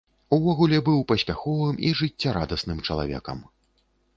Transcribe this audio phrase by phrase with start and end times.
[0.35, 3.37] Увогуле быў паспяховым і жыццярадасным чалавекам.